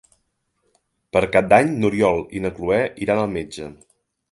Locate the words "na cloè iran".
2.47-3.25